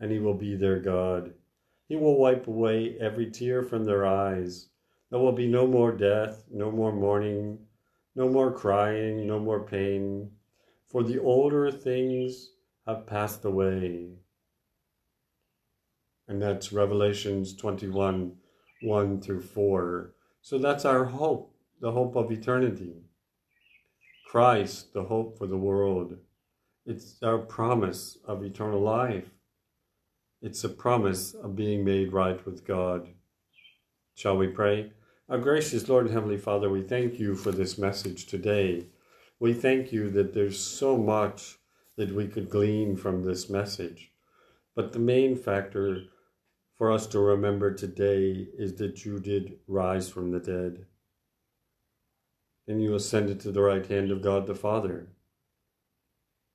and 0.00 0.10
he 0.10 0.18
will 0.18 0.34
be 0.34 0.56
their 0.56 0.80
God. 0.80 1.34
He 1.88 1.96
will 1.96 2.18
wipe 2.18 2.46
away 2.46 2.96
every 2.98 3.30
tear 3.30 3.62
from 3.62 3.84
their 3.84 4.06
eyes. 4.06 4.68
There 5.10 5.20
will 5.20 5.32
be 5.32 5.48
no 5.48 5.66
more 5.66 5.92
death, 5.92 6.44
no 6.50 6.70
more 6.70 6.92
mourning, 6.92 7.58
no 8.14 8.28
more 8.28 8.52
crying, 8.52 9.26
no 9.26 9.38
more 9.38 9.64
pain, 9.64 10.30
for 10.88 11.02
the 11.02 11.18
older 11.18 11.70
things 11.70 12.50
have 12.86 13.06
passed 13.06 13.44
away. 13.44 14.08
And 16.28 16.40
that's 16.40 16.72
Revelations 16.72 17.56
21 17.56 18.36
1 18.82 19.20
through 19.20 19.42
4. 19.42 20.14
So 20.40 20.58
that's 20.58 20.84
our 20.84 21.04
hope, 21.04 21.54
the 21.80 21.92
hope 21.92 22.16
of 22.16 22.32
eternity. 22.32 22.94
Christ, 24.30 24.94
the 24.94 25.04
hope 25.04 25.36
for 25.36 25.46
the 25.46 25.58
world. 25.58 26.16
It's 26.86 27.22
our 27.22 27.38
promise 27.38 28.16
of 28.24 28.42
eternal 28.42 28.80
life. 28.80 29.28
It's 30.42 30.64
a 30.64 30.70
promise 30.70 31.34
of 31.34 31.54
being 31.54 31.84
made 31.84 32.14
right 32.14 32.44
with 32.46 32.66
God. 32.66 33.08
Shall 34.14 34.38
we 34.38 34.48
pray? 34.48 34.92
Our 35.28 35.36
gracious 35.36 35.86
Lord 35.86 36.06
and 36.06 36.14
Heavenly 36.14 36.38
Father, 36.38 36.70
we 36.70 36.80
thank 36.82 37.18
you 37.18 37.34
for 37.34 37.52
this 37.52 37.76
message 37.76 38.24
today. 38.24 38.86
We 39.38 39.52
thank 39.52 39.92
you 39.92 40.08
that 40.12 40.32
there's 40.32 40.58
so 40.58 40.96
much 40.96 41.58
that 41.96 42.14
we 42.14 42.26
could 42.26 42.48
glean 42.48 42.96
from 42.96 43.22
this 43.22 43.50
message. 43.50 44.12
But 44.74 44.94
the 44.94 44.98
main 44.98 45.36
factor 45.36 46.04
for 46.78 46.90
us 46.90 47.06
to 47.08 47.20
remember 47.20 47.74
today 47.74 48.48
is 48.56 48.76
that 48.76 49.04
you 49.04 49.20
did 49.20 49.58
rise 49.66 50.08
from 50.08 50.30
the 50.30 50.40
dead 50.40 50.86
and 52.66 52.82
you 52.82 52.94
ascended 52.94 53.40
to 53.40 53.52
the 53.52 53.60
right 53.60 53.84
hand 53.84 54.10
of 54.10 54.22
God 54.22 54.46
the 54.46 54.54
Father. 54.54 55.08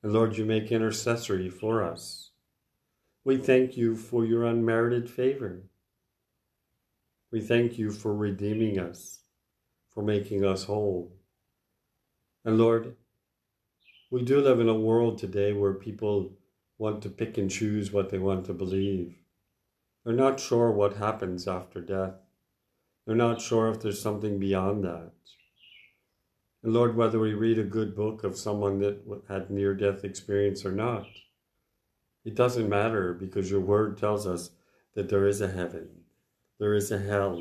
And 0.02 0.12
Lord, 0.12 0.38
you 0.38 0.46
make 0.46 0.72
intercessory 0.72 1.52
for 1.52 1.84
us. 1.84 2.25
We 3.26 3.38
thank 3.38 3.76
you 3.76 3.96
for 3.96 4.24
your 4.24 4.44
unmerited 4.44 5.10
favor. 5.10 5.64
We 7.32 7.42
thank 7.42 7.80
you 7.80 7.90
for 7.90 8.14
redeeming 8.14 8.78
us, 8.78 9.22
for 9.90 10.04
making 10.04 10.46
us 10.46 10.66
whole. 10.66 11.12
And 12.46 12.60
Lord, 12.60 12.96
we 14.12 14.22
do 14.22 14.40
live 14.40 14.60
in 14.60 14.70
a 14.70 14.80
world 14.80 15.18
today 15.18 15.54
where 15.54 15.74
people 15.74 16.34
want 16.78 17.02
to 17.02 17.10
pick 17.10 17.40
and 17.40 17.50
choose 17.50 17.92
what 17.92 18.12
they 18.12 18.20
want 18.20 18.46
to 18.46 18.54
believe. 18.54 19.16
They're 20.04 20.14
not 20.14 20.40
sure 20.40 20.70
what 20.70 20.98
happens 20.98 21.48
after 21.48 21.82
death. 21.82 22.14
They're 23.08 23.16
not 23.16 23.42
sure 23.42 23.72
if 23.72 23.82
there's 23.82 24.00
something 24.00 24.38
beyond 24.38 24.84
that. 24.84 25.14
And 26.62 26.74
Lord, 26.74 26.96
whether 26.96 27.18
we 27.18 27.34
read 27.34 27.58
a 27.58 27.64
good 27.64 27.96
book 27.96 28.24
of 28.24 28.38
someone 28.38 28.78
that 28.82 29.00
had 29.28 29.50
near 29.50 29.74
death 29.74 30.04
experience 30.04 30.64
or 30.64 30.72
not, 30.72 31.08
it 32.26 32.36
doesn't 32.36 32.68
matter 32.68 33.14
because 33.14 33.50
your 33.52 33.62
word 33.62 33.98
tells 33.98 34.26
us 34.26 34.50
that 34.96 35.10
there 35.10 35.28
is 35.28 35.42
a 35.42 35.52
heaven, 35.52 35.88
there 36.60 36.74
is 36.74 36.92
a 36.92 37.00
hell. 37.00 37.40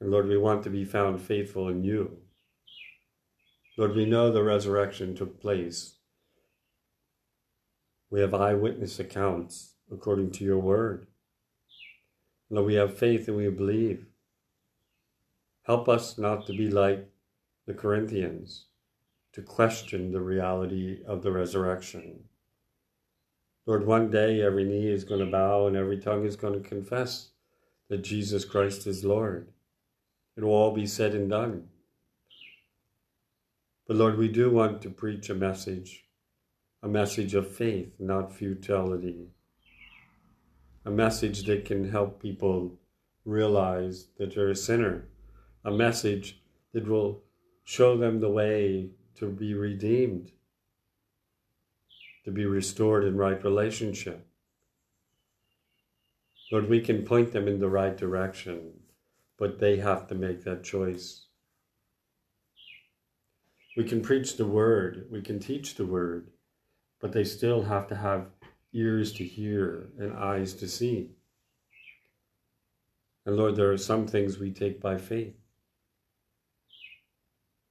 And 0.00 0.10
Lord, 0.10 0.28
we 0.28 0.38
want 0.38 0.62
to 0.64 0.70
be 0.70 0.84
found 0.84 1.20
faithful 1.20 1.68
in 1.68 1.84
you. 1.84 2.18
Lord, 3.76 3.94
we 3.94 4.06
know 4.06 4.30
the 4.30 4.42
resurrection 4.42 5.14
took 5.14 5.40
place. 5.40 5.96
We 8.10 8.20
have 8.20 8.34
eyewitness 8.34 8.98
accounts 8.98 9.74
according 9.92 10.30
to 10.32 10.44
your 10.44 10.58
word. 10.58 11.06
Lord, 12.50 12.66
we 12.66 12.74
have 12.74 12.98
faith 12.98 13.28
and 13.28 13.36
we 13.36 13.48
believe. 13.48 14.06
Help 15.62 15.88
us 15.88 16.18
not 16.18 16.46
to 16.46 16.52
be 16.52 16.68
like 16.68 17.08
the 17.66 17.74
Corinthians, 17.74 18.66
to 19.32 19.42
question 19.42 20.12
the 20.12 20.20
reality 20.20 20.98
of 21.06 21.22
the 21.22 21.30
resurrection. 21.30 22.24
Lord, 23.66 23.86
one 23.86 24.10
day 24.10 24.42
every 24.42 24.64
knee 24.64 24.88
is 24.88 25.04
going 25.04 25.24
to 25.24 25.30
bow 25.30 25.66
and 25.66 25.76
every 25.76 25.98
tongue 25.98 26.24
is 26.24 26.36
going 26.36 26.60
to 26.60 26.68
confess 26.68 27.30
that 27.88 28.02
Jesus 28.02 28.44
Christ 28.44 28.86
is 28.86 29.04
Lord. 29.04 29.48
It 30.36 30.42
will 30.42 30.52
all 30.52 30.72
be 30.72 30.86
said 30.86 31.14
and 31.14 31.30
done. 31.30 31.68
But 33.86 33.96
Lord, 33.96 34.18
we 34.18 34.28
do 34.28 34.50
want 34.50 34.82
to 34.82 34.90
preach 34.90 35.30
a 35.30 35.34
message, 35.34 36.04
a 36.82 36.88
message 36.88 37.34
of 37.34 37.52
faith, 37.52 37.92
not 37.98 38.34
futility. 38.34 39.28
A 40.84 40.90
message 40.90 41.44
that 41.44 41.64
can 41.64 41.90
help 41.90 42.22
people 42.22 42.78
realize 43.24 44.06
that 44.18 44.34
they're 44.34 44.50
a 44.50 44.56
sinner. 44.56 45.08
A 45.64 45.70
message 45.70 46.40
that 46.72 46.88
will 46.88 47.22
show 47.64 47.96
them 47.96 48.20
the 48.20 48.30
way 48.30 48.90
to 49.16 49.26
be 49.26 49.54
redeemed, 49.54 50.32
to 52.24 52.30
be 52.30 52.46
restored 52.46 53.04
in 53.04 53.16
right 53.16 53.42
relationship. 53.42 54.26
Lord, 56.52 56.68
we 56.68 56.80
can 56.80 57.04
point 57.04 57.32
them 57.32 57.46
in 57.46 57.60
the 57.60 57.68
right 57.68 57.96
direction, 57.96 58.72
but 59.38 59.58
they 59.58 59.76
have 59.76 60.08
to 60.08 60.14
make 60.14 60.42
that 60.44 60.64
choice. 60.64 61.26
We 63.76 63.84
can 63.84 64.02
preach 64.02 64.36
the 64.36 64.46
word, 64.46 65.06
we 65.10 65.22
can 65.22 65.38
teach 65.38 65.76
the 65.76 65.86
word, 65.86 66.30
but 67.00 67.12
they 67.12 67.24
still 67.24 67.62
have 67.62 67.86
to 67.88 67.96
have 67.96 68.26
ears 68.72 69.12
to 69.12 69.24
hear 69.24 69.90
and 69.98 70.12
eyes 70.12 70.54
to 70.54 70.68
see. 70.68 71.10
And 73.24 73.36
Lord, 73.36 73.54
there 73.54 73.70
are 73.70 73.78
some 73.78 74.06
things 74.06 74.38
we 74.38 74.50
take 74.50 74.80
by 74.80 74.98
faith 74.98 75.34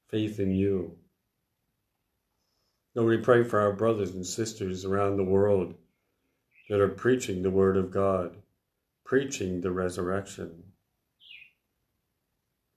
faith 0.09 0.39
in 0.39 0.51
you. 0.51 0.97
Lord, 2.99 3.17
we 3.17 3.23
pray 3.23 3.43
for 3.43 3.61
our 3.61 3.71
brothers 3.71 4.11
and 4.11 4.27
sisters 4.27 4.83
around 4.83 5.15
the 5.15 5.23
world 5.23 5.73
that 6.67 6.81
are 6.81 6.89
preaching 6.89 7.41
the 7.41 7.49
Word 7.49 7.77
of 7.77 7.91
God, 7.91 8.35
preaching 9.05 9.61
the 9.61 9.71
resurrection. 9.71 10.63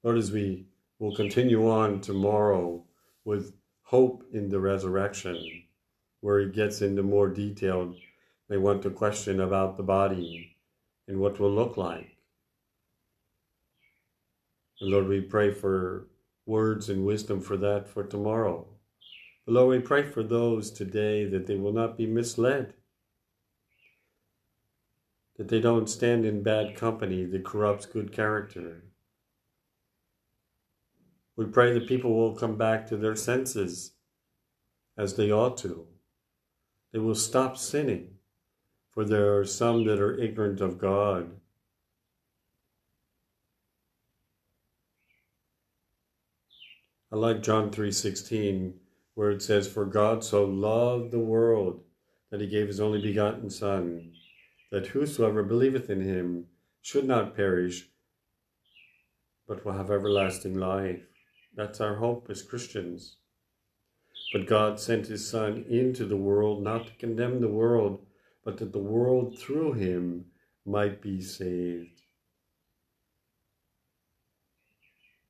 Lord, 0.05 0.19
as 0.19 0.31
we 0.31 0.67
will 1.01 1.13
continue 1.17 1.69
on 1.69 2.01
tomorrow 2.01 2.85
with 3.25 3.53
hope 3.83 4.23
in 4.33 4.49
the 4.49 4.61
resurrection, 4.61 5.65
where 6.21 6.39
he 6.39 6.51
gets 6.53 6.83
into 6.83 7.03
more 7.03 7.29
detail. 7.29 7.93
They 8.49 8.59
want 8.59 8.83
to 8.83 8.91
question 8.91 9.41
about 9.41 9.77
the 9.77 9.83
body 9.83 10.57
and 11.09 11.19
what 11.19 11.41
will 11.41 11.51
look 11.51 11.77
like. 11.77 12.17
And 14.81 14.93
Lord, 14.93 15.09
we 15.09 15.21
pray 15.21 15.51
for 15.51 16.07
words 16.47 16.91
and 16.91 17.05
wisdom 17.05 17.41
for 17.41 17.57
that 17.57 17.89
for 17.89 18.05
tomorrow. 18.05 18.69
But 19.45 19.53
Lord, 19.53 19.77
we 19.77 19.83
pray 19.83 20.05
for 20.05 20.23
those 20.23 20.71
today 20.71 21.25
that 21.27 21.47
they 21.47 21.57
will 21.57 21.73
not 21.73 21.97
be 21.97 22.07
misled, 22.07 22.75
that 25.37 25.49
they 25.49 25.61
don't 25.61 25.89
stand 25.89 26.25
in 26.25 26.43
bad 26.43 26.77
company 26.77 27.25
that 27.25 27.45
corrupts 27.45 27.87
good 27.87 28.13
character. 28.13 28.85
We 31.35 31.47
pray 31.47 31.73
that 31.73 31.89
people 31.89 32.15
will 32.15 32.37
come 32.37 32.57
back 32.57 32.87
to 32.89 32.97
their 32.97 33.17
senses 33.17 33.93
as 34.97 35.17
they 35.17 35.33
ought 35.33 35.57
to. 35.59 35.87
They 36.93 36.99
will 36.99 37.15
stop 37.15 37.57
sinning, 37.57 38.19
for 38.91 39.05
there 39.05 39.39
are 39.39 39.45
some 39.45 39.85
that 39.87 39.99
are 39.99 40.19
ignorant 40.19 40.61
of 40.61 40.79
God. 40.79 41.41
I 47.11 47.17
like 47.17 47.43
John 47.43 47.71
3:16 47.71 48.75
where 49.15 49.31
it 49.31 49.43
says 49.43 49.69
for 49.69 49.85
God 49.85 50.25
so 50.25 50.45
loved 50.45 51.11
the 51.11 51.19
world 51.19 51.83
that 52.31 52.41
he 52.41 52.47
gave 52.47 52.67
his 52.67 52.81
only 52.81 53.01
begotten 53.01 53.51
son 53.51 54.13
that 54.71 54.89
whosoever 54.89 55.43
believeth 55.43 55.91
in 55.91 56.01
him 56.01 56.47
should 56.81 57.07
not 57.07 57.37
perish 57.37 57.89
but 59.47 59.65
will 59.65 59.73
have 59.73 59.91
everlasting 59.91 60.55
life. 60.55 61.03
That's 61.55 61.81
our 61.81 61.97
hope 61.97 62.29
as 62.31 62.43
Christians. 62.43 63.17
But 64.33 64.47
God 64.47 64.81
sent 64.81 65.09
his 65.09 65.29
Son 65.29 65.67
into 65.69 66.07
the 66.07 66.17
world 66.17 66.63
not 66.63 66.87
to 66.87 66.95
condemn 66.95 67.41
the 67.41 67.49
world, 67.49 68.07
but 68.45 68.57
that 68.59 68.73
the 68.73 68.79
world 68.79 69.39
through 69.39 69.75
him 69.75 70.25
might 70.65 71.03
be 71.03 71.21
saved. 71.21 72.01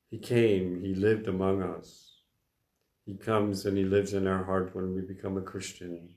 He 0.09 0.19
came, 0.19 0.83
he 0.83 0.95
lived 0.95 1.27
among 1.27 1.63
us. 1.63 2.12
He 3.05 3.15
comes 3.15 3.67
and 3.67 3.77
he 3.77 3.85
lives 3.85 4.13
in 4.13 4.27
our 4.27 4.45
heart 4.45 4.75
when 4.75 4.95
we 4.95 5.03
become 5.03 5.37
a 5.37 5.43
Christian. 5.43 6.11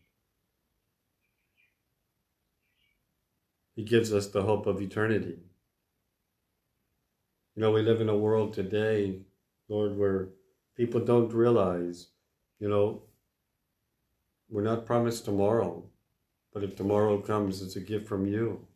He 3.75 3.83
gives 3.83 4.13
us 4.13 4.27
the 4.27 4.43
hope 4.43 4.67
of 4.67 4.81
eternity. 4.81 5.39
You 7.55 7.61
know, 7.61 7.71
we 7.71 7.81
live 7.81 8.01
in 8.01 8.09
a 8.09 8.17
world 8.17 8.53
today 8.53 9.21
Lord, 9.67 9.97
where 9.97 10.29
people 10.75 10.99
don't 10.99 11.33
realize, 11.33 12.07
you 12.59 12.69
know, 12.69 13.03
we're 14.49 14.61
not 14.61 14.85
promised 14.85 15.25
tomorrow, 15.25 15.83
but 16.53 16.63
if 16.63 16.75
tomorrow 16.75 17.19
comes, 17.19 17.61
it's 17.61 17.75
a 17.75 17.81
gift 17.81 18.07
from 18.07 18.27
you. 18.27 18.67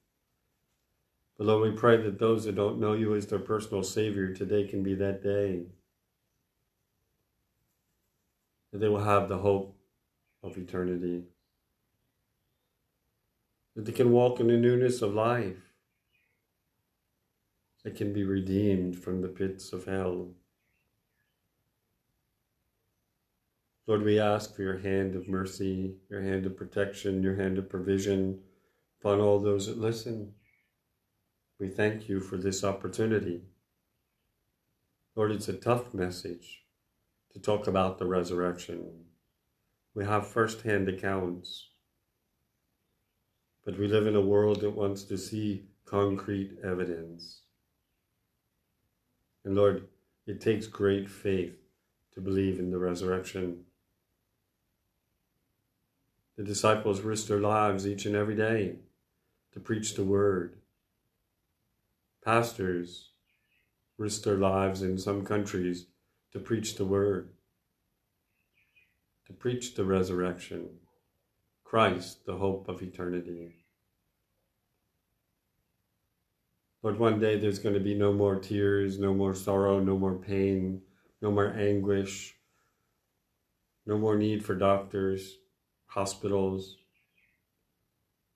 But 1.38 1.48
Lord, 1.48 1.72
we 1.72 1.78
pray 1.78 1.98
that 1.98 2.20
those 2.20 2.46
that 2.46 2.56
don't 2.56 2.80
know 2.80 2.94
you 2.94 3.16
as 3.16 3.28
their 3.28 3.40
personal 3.40 3.84
Savior 3.84 4.34
today 4.34 4.68
can 4.68 4.82
be 4.82 4.96
that 4.96 5.22
day. 5.22 5.68
That 8.72 8.80
they 8.80 8.88
will 8.88 9.04
have 9.04 9.30
the 9.30 9.40
hope 9.40 9.76
of 10.44 10.58
eternity. 10.58 11.24
That 13.76 13.86
they 13.86 13.92
can 13.92 14.12
walk 14.12 14.40
in 14.40 14.48
the 14.48 14.58
newness 14.58 15.02
of 15.02 15.14
life. 15.14 15.70
that 17.84 17.96
can 17.96 18.14
be 18.14 18.24
redeemed 18.24 18.98
from 18.98 19.22
the 19.22 19.28
pits 19.28 19.72
of 19.74 19.86
hell. 19.86 20.30
Lord, 23.88 24.04
we 24.04 24.20
ask 24.20 24.56
for 24.56 24.62
your 24.62 24.78
hand 24.78 25.16
of 25.16 25.28
mercy, 25.28 25.96
your 26.10 26.22
hand 26.22 26.46
of 26.46 26.56
protection, 26.56 27.24
your 27.24 27.36
hand 27.36 27.58
of 27.58 27.70
provision 27.70 28.40
upon 29.00 29.20
all 29.20 29.40
those 29.40 29.66
that 29.68 29.80
listen. 29.80 30.34
We 31.60 31.70
thank 31.70 32.08
you 32.08 32.20
for 32.20 32.38
this 32.38 32.64
opportunity. 32.64 33.42
Lord, 35.16 35.32
it's 35.32 35.50
a 35.50 35.54
tough 35.54 35.94
message 35.94 36.59
to 37.34 37.40
talk 37.40 37.68
about 37.68 38.00
the 38.00 38.06
resurrection. 38.06 39.06
We 39.94 40.06
have 40.06 40.28
first 40.28 40.62
hand 40.62 40.90
accounts, 40.90 41.70
but 43.66 43.78
we 43.78 43.88
live 43.88 44.08
in 44.08 44.16
a 44.16 44.22
world 44.22 44.62
that 44.62 44.72
wants 44.72 45.04
to 45.04 45.18
see 45.18 45.66
concrete 45.86 46.58
evidence. 46.64 47.42
And 49.44 49.56
Lord, 49.56 49.88
it 50.28 50.42
takes 50.42 50.68
great 50.68 51.10
faith 51.10 51.58
to 52.14 52.22
believe 52.22 52.60
in 52.60 52.72
the 52.72 52.78
resurrection. 52.78 53.66
The 56.38 56.44
disciples 56.44 57.02
risked 57.02 57.28
their 57.28 57.40
lives 57.40 57.88
each 57.88 58.06
and 58.06 58.16
every 58.16 58.36
day 58.36 58.76
to 59.54 59.60
preach 59.60 59.96
the 59.96 60.04
word. 60.04 60.56
Pastors 62.24 63.10
risked 63.98 64.24
their 64.24 64.38
lives 64.38 64.82
in 64.82 64.98
some 64.98 65.26
countries 65.26 65.88
to 66.32 66.40
preach 66.40 66.76
the 66.76 66.86
word, 66.86 67.30
to 69.28 69.34
preach 69.34 69.76
the 69.76 69.86
resurrection, 69.86 70.70
Christ, 71.64 72.26
the 72.26 72.38
hope 72.38 72.68
of 72.68 72.82
eternity. 72.82 73.56
Lord, 76.82 76.98
one 76.98 77.20
day 77.20 77.38
there's 77.38 77.60
going 77.60 77.76
to 77.76 77.82
be 77.82 77.94
no 77.94 78.14
more 78.14 78.38
tears, 78.38 79.00
no 79.00 79.14
more 79.14 79.34
sorrow, 79.34 79.80
no 79.80 79.98
more 79.98 80.16
pain, 80.16 80.82
no 81.22 81.30
more 81.32 81.54
anguish, 81.54 82.36
no 83.86 83.98
more 83.98 84.16
need 84.16 84.46
for 84.46 84.56
doctors, 84.56 85.38
hospitals, 85.88 86.78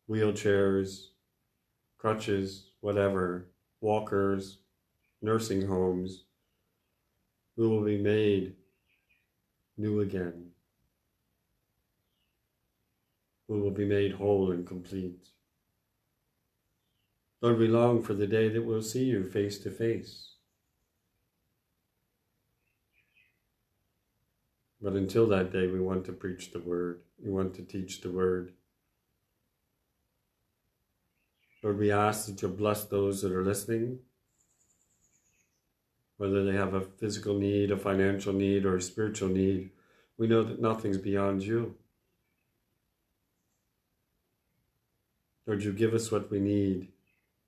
wheelchairs, 0.10 1.08
crutches, 1.98 2.72
whatever, 2.82 3.46
walkers, 3.80 4.58
nursing 5.22 5.66
homes, 5.68 6.26
we 7.56 7.68
will 7.68 7.84
be 7.84 7.98
made 7.98 8.56
new 9.78 10.02
again. 10.02 10.52
We 13.48 13.60
will 13.60 13.72
be 13.72 13.86
made 13.86 14.14
whole 14.14 14.52
and 14.52 14.66
complete. 14.66 15.28
Lord, 17.42 17.60
we 17.60 17.68
long 17.68 18.02
for 18.02 18.14
the 18.14 18.26
day 18.26 18.48
that 18.50 18.64
we'll 18.64 18.82
see 18.82 19.04
you 19.04 19.24
face 19.24 19.60
to 19.60 19.70
face. 19.70 20.30
But 24.82 24.94
until 24.94 25.28
that 25.28 25.52
day, 25.52 25.68
we 25.68 25.80
want 25.80 26.06
to 26.06 26.14
preach 26.14 26.52
the 26.52 26.60
word. 26.60 27.02
We 27.24 27.32
want 27.32 27.54
to 27.56 27.62
teach 27.62 28.02
the 28.02 28.12
word. 28.12 28.54
Lord, 31.64 31.78
we 31.78 31.92
ask 31.92 32.28
that 32.28 32.42
you 32.42 32.50
bless 32.50 32.84
those 32.84 33.22
that 33.22 33.32
are 33.32 33.46
listening, 33.46 34.00
whether 36.24 36.46
they 36.46 36.56
have 36.56 36.74
a 36.74 36.80
physical 36.80 37.38
need, 37.38 37.70
a 37.70 37.76
financial 37.76 38.32
need, 38.32 38.64
or 38.64 38.78
a 38.78 38.82
spiritual 38.82 39.28
need. 39.28 39.70
We 40.18 40.26
know 40.26 40.42
that 40.42 40.62
nothing's 40.62 40.98
beyond 40.98 41.44
you. 41.44 41.76
Lord, 45.46 45.64
you 45.64 45.74
give 45.74 45.94
us 45.94 46.14
what 46.14 46.32
we 46.32 46.40
need 46.40 46.88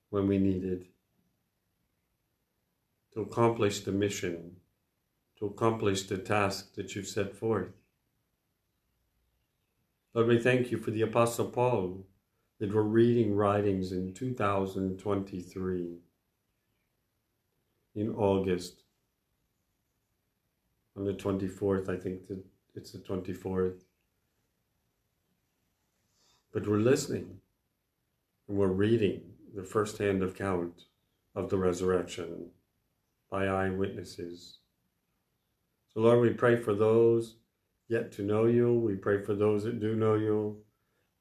when 0.10 0.28
we 0.28 0.40
need 0.40 0.66
it 0.66 0.88
to 3.14 3.22
accomplish 3.22 3.80
the 3.80 3.94
mission 3.94 4.58
to 5.40 5.46
accomplish 5.46 6.04
the 6.04 6.18
task 6.18 6.76
that 6.76 6.96
you've 6.96 7.08
set 7.08 7.34
forth. 7.34 7.72
Lord, 10.14 10.28
we 10.28 10.38
thank 10.38 10.70
you 10.70 10.80
for 10.80 10.92
the 10.92 11.04
Apostle 11.04 11.46
Paul 11.46 12.06
that 12.60 12.76
we're 12.76 12.82
reading 12.82 13.38
writings 13.38 13.94
in 13.94 14.14
2023 14.14 16.00
in 17.96 18.14
August 18.16 18.84
on 20.98 21.06
the 21.06 21.14
24th, 21.14 21.90
I 21.90 21.98
think 21.98 22.28
that 22.28 22.44
it's 22.76 22.92
the 22.92 23.00
24th. 23.00 23.82
But 26.54 26.68
we're 26.68 26.78
listening 26.78 27.38
and 28.48 28.58
we're 28.58 28.68
reading 28.68 29.22
the 29.54 29.64
first 29.64 29.98
hand 29.98 30.24
account 30.24 30.84
of 31.36 31.50
the 31.50 31.58
resurrection 31.58 32.48
by 33.30 33.48
eyewitnesses. 33.48 34.60
So, 35.94 36.02
Lord, 36.02 36.20
we 36.20 36.30
pray 36.30 36.56
for 36.56 36.74
those 36.74 37.36
yet 37.88 38.12
to 38.14 38.22
know 38.24 38.46
you. 38.46 38.74
We 38.74 38.96
pray 38.96 39.22
for 39.22 39.34
those 39.34 39.64
that 39.64 39.80
do 39.80 39.96
know 39.96 40.16
you. 40.16 40.58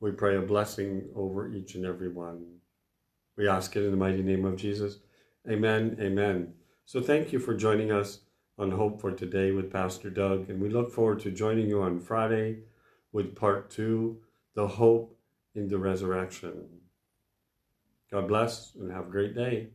We 0.00 0.12
pray 0.12 0.36
a 0.36 0.42
blessing 0.42 1.04
over 1.14 1.52
each 1.52 1.74
and 1.74 1.86
every 1.86 2.08
one. 2.08 2.44
We 3.36 3.48
ask 3.48 3.74
it 3.74 3.84
in 3.84 3.90
the 3.90 3.96
mighty 3.96 4.22
name 4.22 4.44
of 4.44 4.56
Jesus. 4.56 4.98
Amen. 5.48 5.96
Amen. 6.00 6.52
So, 6.86 7.00
thank 7.00 7.32
you 7.32 7.38
for 7.38 7.54
joining 7.54 7.90
us 7.90 8.20
on 8.58 8.70
Hope 8.70 9.00
for 9.00 9.10
Today 9.10 9.52
with 9.52 9.72
Pastor 9.72 10.10
Doug, 10.10 10.50
and 10.50 10.60
we 10.60 10.68
look 10.68 10.92
forward 10.92 11.18
to 11.20 11.30
joining 11.30 11.66
you 11.66 11.80
on 11.80 11.98
Friday 11.98 12.58
with 13.10 13.34
part 13.34 13.70
two 13.70 14.18
The 14.54 14.68
Hope 14.68 15.16
in 15.54 15.68
the 15.68 15.78
Resurrection. 15.78 16.68
God 18.12 18.28
bless 18.28 18.74
and 18.74 18.92
have 18.92 19.06
a 19.06 19.10
great 19.10 19.34
day. 19.34 19.68